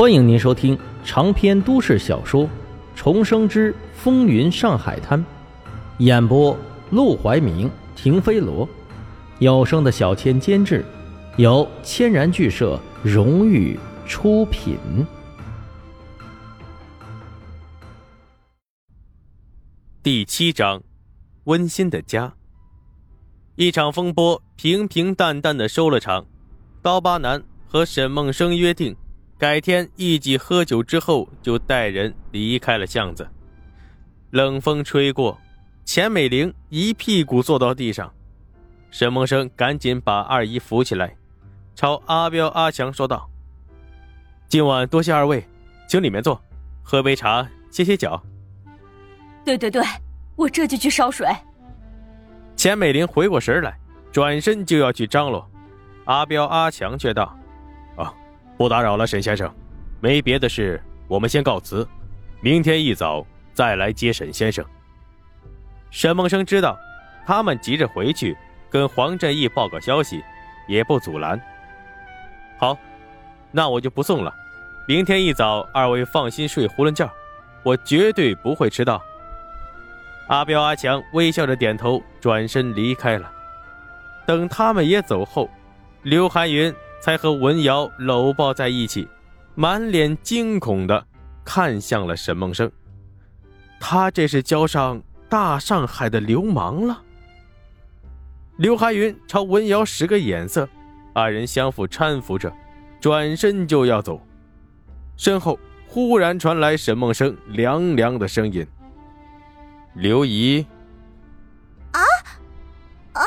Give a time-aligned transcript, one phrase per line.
[0.00, 2.44] 欢迎您收听长篇都市小说
[2.94, 5.20] 《重生之风云上海滩》，
[5.98, 6.56] 演播：
[6.88, 8.66] 陆怀明、停飞罗，
[9.40, 10.82] 有声的小千监制，
[11.36, 14.78] 由千然剧社荣誉出品。
[20.02, 20.82] 第七章，
[21.44, 22.32] 温馨的家。
[23.54, 26.24] 一场风波平平淡淡的收了场，
[26.80, 28.96] 刀疤男和沈梦生约定。
[29.40, 33.26] 改天一起喝酒之后，就带人离开了巷子。
[34.32, 35.40] 冷风吹过，
[35.82, 38.12] 钱美玲一屁股坐到地上。
[38.90, 41.16] 沈梦生赶紧把二姨扶起来，
[41.74, 43.30] 朝阿彪、阿强说道
[44.46, 45.42] ：“今晚多谢二位，
[45.88, 46.38] 请里面坐，
[46.82, 48.22] 喝杯茶，歇歇脚。
[49.42, 49.82] ”“对对对，
[50.36, 51.26] 我这就去烧水。”
[52.56, 53.74] 钱美玲回过神来，
[54.12, 55.50] 转身就要去张罗。
[56.04, 57.34] 阿彪、阿强却道。
[58.60, 59.50] 不打扰了，沈先生，
[60.00, 60.78] 没别的事，
[61.08, 61.88] 我们先告辞，
[62.42, 63.24] 明天一早
[63.54, 64.62] 再来接沈先生。
[65.90, 66.78] 沈梦生知道
[67.24, 68.36] 他们急着回去
[68.68, 70.22] 跟黄振义报告消息，
[70.68, 71.40] 也不阻拦。
[72.58, 72.76] 好，
[73.50, 74.34] 那我就不送了，
[74.86, 77.10] 明天一早二位放心睡囫囵觉，
[77.62, 79.02] 我绝对不会迟到。
[80.28, 83.32] 阿彪、阿强微笑着点头，转身离开了。
[84.26, 85.48] 等他们也走后，
[86.02, 86.70] 刘寒云。
[87.00, 89.08] 才和文瑶搂抱在一起，
[89.54, 91.06] 满脸惊恐的
[91.44, 92.70] 看向了沈梦生。
[93.80, 97.02] 他这是交上大上海的流氓了。
[98.58, 100.68] 刘寒云朝文瑶使个眼色，
[101.14, 102.52] 二人相互搀扶着，
[103.00, 104.20] 转身就要走。
[105.16, 108.66] 身后忽然传来沈梦生凉凉的声音
[109.96, 110.66] ：“刘姨。”
[111.92, 112.00] 啊
[113.14, 113.22] 啊！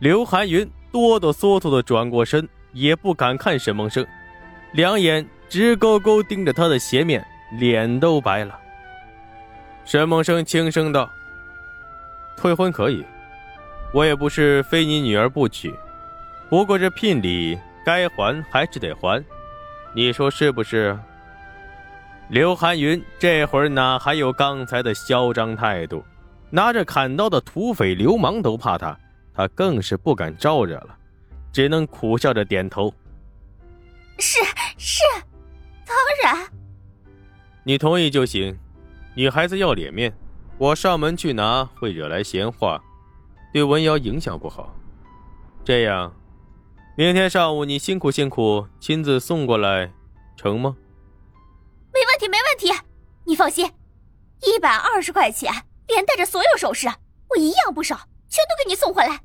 [0.00, 0.68] 刘寒云。
[0.96, 4.06] 哆哆嗦嗦的转过身，也不敢看沈梦生，
[4.72, 7.22] 两眼直勾勾盯着他的鞋面，
[7.58, 8.58] 脸都白了。
[9.84, 11.10] 沈梦生轻声道
[12.34, 13.04] ：“退婚可以，
[13.92, 15.70] 我也不是非你女儿不娶，
[16.48, 19.22] 不过这聘礼该还还是得还，
[19.92, 20.98] 你说是不是？”
[22.30, 26.02] 刘寒云这会儿哪还有刚才的嚣张态度？
[26.48, 28.98] 拿着砍刀的土匪流氓都怕他。
[29.36, 30.96] 他更是不敢招惹了，
[31.52, 32.92] 只能苦笑着点头。
[34.18, 34.38] 是
[34.78, 35.02] 是，
[35.84, 36.48] 当然。
[37.64, 38.58] 你同意就行。
[39.14, 40.12] 女孩子要脸面，
[40.58, 42.82] 我上门去拿会惹来闲话，
[43.52, 44.74] 对文瑶影响不好。
[45.64, 46.14] 这样，
[46.96, 49.92] 明天上午你辛苦辛苦亲自送过来，
[50.36, 50.76] 成吗？
[51.92, 52.82] 没问题，没问题。
[53.24, 53.70] 你放心，
[54.42, 55.52] 一百二十块钱，
[55.88, 56.88] 连带着所有首饰，
[57.30, 57.98] 我一样不少，
[58.36, 59.22] 全都给你送回来。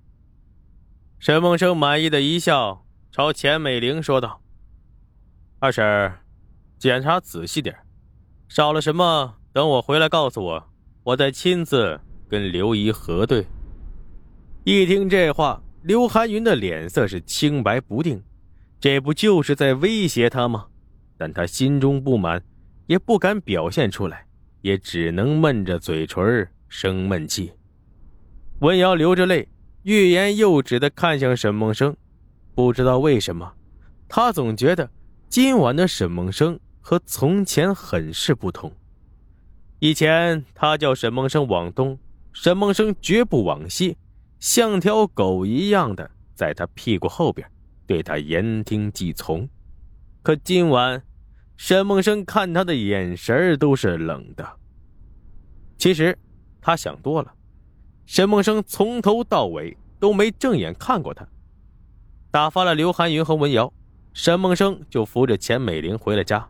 [1.19, 4.41] 沈梦生满意的一笑，朝钱美玲说道
[5.59, 6.13] ：“二婶，
[6.79, 7.75] 检查仔细点，
[8.47, 10.69] 少了什么，等我回来告诉我，
[11.03, 11.99] 我再亲自
[12.29, 13.45] 跟刘姨核对。”
[14.63, 18.23] 一听这话，刘寒云的脸色是青白不定，
[18.79, 20.67] 这不就是在威胁他吗？
[21.17, 22.41] 但他心中不满，
[22.87, 24.25] 也不敢表现出来，
[24.61, 27.51] 也只能闷着嘴唇生闷气。
[28.61, 29.47] 文瑶流着泪。
[29.83, 31.97] 欲言又止的看向沈梦生，
[32.53, 33.51] 不知道为什么，
[34.07, 34.87] 他总觉得
[35.27, 38.71] 今晚的沈梦生和从前很是不同。
[39.79, 41.97] 以前他叫沈梦生往东，
[42.33, 43.97] 沈梦生绝不往西，
[44.39, 47.49] 像条狗一样的在他屁股后边，
[47.87, 49.49] 对他言听计从。
[50.21, 51.01] 可今晚，
[51.57, 54.47] 沈梦生看他的眼神都是冷的。
[55.79, 56.15] 其实，
[56.61, 57.33] 他想多了。
[58.05, 61.27] 沈梦生从头到尾都没正眼看过他，
[62.29, 63.71] 打发了刘寒云和文瑶，
[64.13, 66.47] 沈梦生就扶着钱美玲回了家。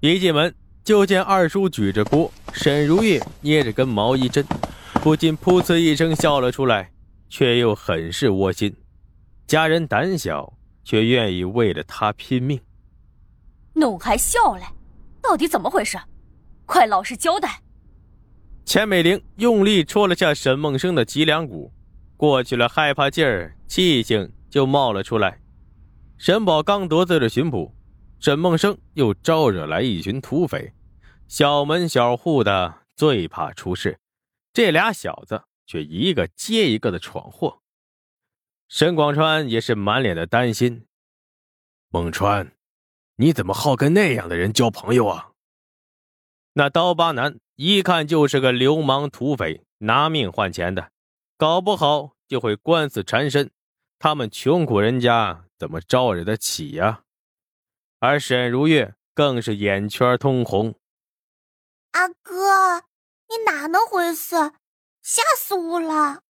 [0.00, 4.44] 一进门就见二叔举着锅，沈如月捏着根毛衣针，
[4.94, 6.90] 不禁噗呲一声笑了出来，
[7.28, 8.74] 却又很是窝心。
[9.46, 12.60] 家人胆小，却愿意为了他拼命，
[13.74, 14.64] 弄还笑嘞？
[15.22, 15.98] 到底怎么回事？
[16.66, 17.60] 快老实交代！
[18.64, 21.72] 钱美玲用力戳了下沈梦生的脊梁骨，
[22.16, 25.40] 过去了害怕劲儿，气性就冒了出来。
[26.16, 27.74] 沈宝刚得罪了巡捕，
[28.20, 30.72] 沈梦生又招惹来一群土匪，
[31.26, 33.98] 小门小户的最怕出事，
[34.52, 37.60] 这俩小子却一个接一个的闯祸。
[38.68, 40.86] 沈广川也是满脸的担心
[41.90, 42.52] ：“孟川，
[43.16, 45.32] 你怎么好跟那样的人交朋友啊？”
[46.54, 47.38] 那刀疤男。
[47.64, 50.90] 一看就是个流氓土匪，拿命换钱的，
[51.36, 53.52] 搞不好就会官司缠身。
[54.00, 57.02] 他们穷苦人家怎么招惹得起呀？
[58.00, 60.74] 而沈如月更是眼圈通红。
[61.92, 62.80] 阿哥，
[63.28, 64.34] 你哪能回事？
[65.00, 66.22] 吓死我了！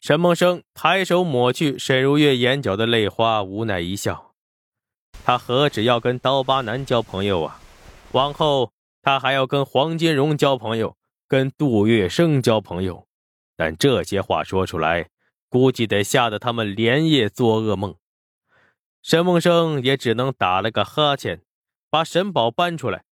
[0.00, 4.32] 沈梦生抬手抹去沈如月眼角的泪花，无奈一笑。
[5.22, 7.60] 他何止要跟刀疤男交朋友啊？
[8.12, 8.72] 往后
[9.02, 10.96] 他还要跟黄金荣交朋友，
[11.28, 13.06] 跟杜月笙交朋友。
[13.56, 15.08] 但这些话说出来，
[15.48, 17.94] 估计得吓得他们连夜做噩梦。
[19.02, 21.42] 沈梦生也只能打了个哈欠，
[21.88, 23.04] 把沈宝搬出来，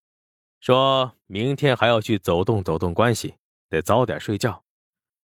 [0.60, 3.36] 说明天还要去走动走动关系，
[3.70, 4.64] 得早点睡觉。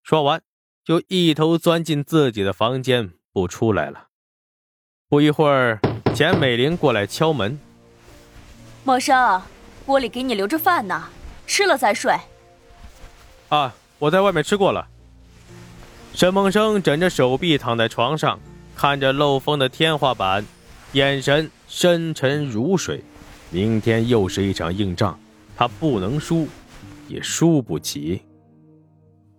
[0.02, 0.42] 说完，
[0.84, 4.08] 就一头钻进自己的房间，不出来了。
[5.08, 5.80] 不一会儿，
[6.14, 7.58] 钱美玲过来敲门
[8.84, 9.40] ：“梦生，
[9.86, 11.04] 锅里给你留着饭呢，
[11.46, 12.12] 吃了再睡。”
[13.50, 14.86] 啊，我在外面吃过了。
[16.12, 18.38] 沈梦生枕着手臂躺在床上，
[18.74, 20.44] 看着漏风的天花板，
[20.92, 23.02] 眼神深沉如水。
[23.50, 25.18] 明天又是一场硬仗，
[25.56, 26.48] 他不能输，
[27.08, 28.22] 也输不起。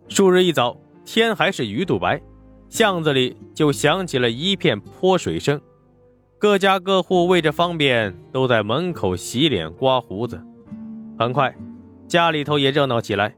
[0.07, 2.21] 数日一早，天还是鱼肚白，
[2.69, 5.59] 巷子里就响起了一片泼水声。
[6.45, 10.39] 各家各户为着方便，都在门口洗脸刮胡子。
[11.17, 11.51] 很快，
[12.07, 13.33] 家里头也热闹起来，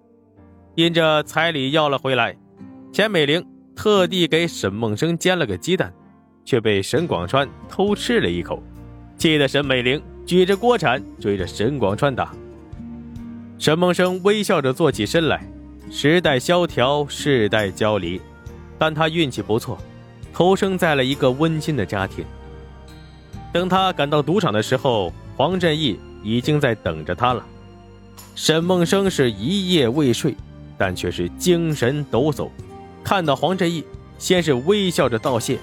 [0.76, 2.36] 因着彩礼要了回来。
[2.92, 3.42] 钱美玲
[3.74, 5.94] 特地给沈梦生煎了个鸡蛋，
[6.44, 8.62] 却被沈广川偷吃了一口，
[9.18, 12.34] 气得沈美玲举着锅铲追着沈广川打。
[13.58, 15.50] 沈梦生微笑着坐起身来，
[15.90, 18.20] 时代萧条，世代交离，
[18.78, 19.78] 但他运气不错，
[20.34, 22.26] 投生在了一个温馨的家庭。
[23.58, 27.44] 等他赶到赌场的时候，黄振义已经在等着他了。
[28.36, 30.36] 沈梦生是一夜未睡，
[30.78, 32.52] 但却是精神抖擞。
[33.04, 33.84] 看到黄振义，
[34.20, 35.58] 先是微笑着道谢。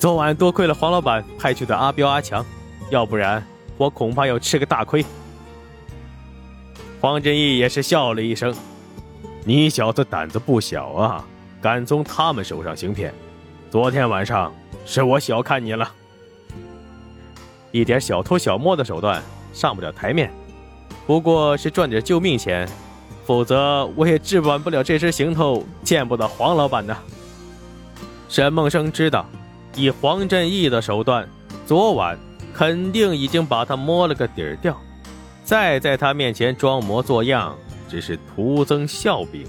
[0.00, 2.44] 昨晚多亏了黄老板派去的阿彪、阿强，
[2.90, 3.40] 要不然
[3.76, 5.06] 我恐怕要吃个大亏。
[7.00, 8.52] 黄振义也是笑了一声
[9.46, 11.24] ：“你小子胆子不小啊，
[11.62, 13.14] 敢从他们手上行骗。
[13.70, 14.52] 昨天晚上
[14.84, 15.88] 是我小看你了，
[17.70, 19.22] 一点小偷小摸的手段
[19.52, 20.32] 上不了台面，
[21.06, 22.68] 不过是赚点救命钱。”
[23.26, 26.96] 否则我也置办不了这身行头，见不到黄老板呢。
[28.28, 29.26] 沈梦生知道，
[29.74, 31.28] 以黄振义的手段，
[31.66, 32.16] 昨晚
[32.54, 34.80] 肯定已经把他摸了个底儿掉，
[35.42, 37.58] 再在他面前装模作样，
[37.88, 39.44] 只是徒增笑柄。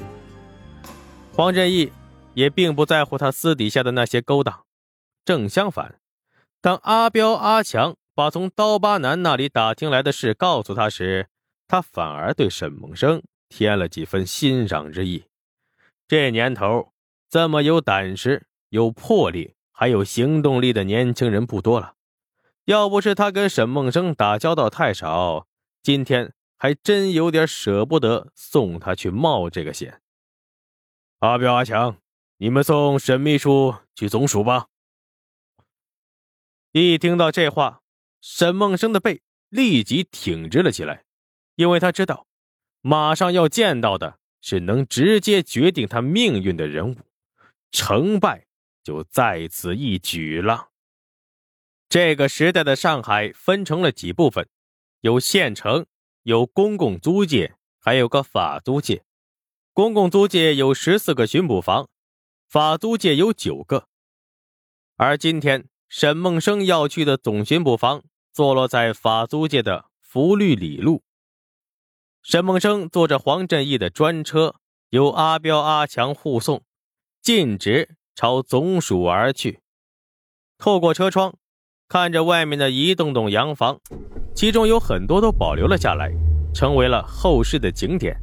[1.35, 1.91] 黄振义
[2.33, 4.61] 也并不在乎他私底下的那些勾当，
[5.23, 5.99] 正相反，
[6.59, 11.29] 当阿彪、阿强把从刀疤男那里打听来的事告诉他时，
[11.67, 13.21] 他反而对沈梦生。
[13.47, 15.25] 添了几分欣赏之意。
[16.07, 16.91] 这年头，
[17.29, 21.93] 这么有胆识、有魄力、还有行动力的年轻人不多了。
[22.65, 25.47] 要不是他跟沈梦生打交道太少，
[25.83, 30.01] 今天还真有点舍不得送他去冒这个险。
[31.19, 31.97] 阿彪、阿强，
[32.37, 34.67] 你们送沈秘书去总署吧。
[36.71, 37.83] 一听到这话，
[38.21, 41.03] 沈梦生的背立即挺直了起来，
[41.55, 42.27] 因为他知道。
[42.81, 46.95] 马上要见到的是能直接决定他命运的人物，
[47.71, 48.45] 成败
[48.83, 50.69] 就在此一举了。
[51.89, 54.47] 这个时代的上海分成了几部分，
[55.01, 55.85] 有县城，
[56.23, 59.03] 有公共租界，还有个法租界。
[59.73, 61.89] 公共租界有十四个巡捕房，
[62.47, 63.87] 法租界有九个。
[64.95, 68.03] 而今天沈梦生要去的总巡捕房
[68.33, 71.01] 坐落在法租界的福律里路。
[72.21, 74.55] 沈梦生坐着黄振义的专车，
[74.89, 76.61] 由阿彪、阿强护送，
[77.21, 79.61] 径直朝总署而去。
[80.57, 81.35] 透过车窗，
[81.87, 83.79] 看着外面的一栋栋洋房，
[84.35, 86.11] 其中有很多都保留了下来，
[86.53, 88.17] 成为了后世的景点。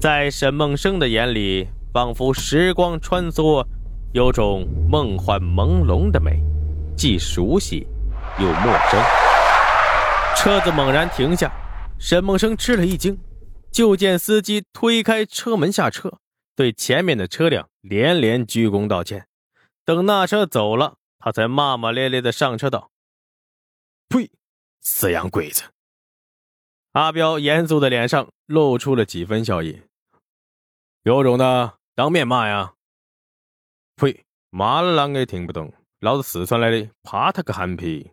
[0.00, 3.66] 在沈梦生的眼里，仿佛时光穿梭，
[4.14, 6.42] 有种梦幻朦胧的美，
[6.98, 7.86] 既熟悉
[8.40, 9.00] 又陌生。
[10.36, 11.50] 车子猛然停下。
[12.00, 13.18] 沈梦生吃了一惊，
[13.72, 16.18] 就见司机推开车门下车，
[16.54, 19.26] 对前面的车辆连连鞠躬道歉。
[19.84, 22.92] 等那车走了，他才骂骂咧咧的上车道
[24.08, 24.30] ：“呸，
[24.80, 25.64] 死洋鬼子！”
[26.94, 29.82] 阿彪严肃的脸上露出了几分笑意
[31.02, 32.74] ：“有种的，当面骂呀
[33.96, 38.12] ！”“呸，骂了啷个也听不懂，老子四川来的，爬他个憨批！”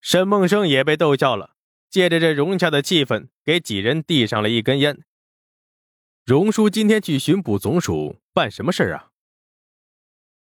[0.00, 1.52] 沈梦生也被逗笑了。
[1.90, 5.04] 借着这融洽的气氛，给几人递上了一根烟。
[6.24, 9.12] 荣叔今天去巡捕总署办什么事啊？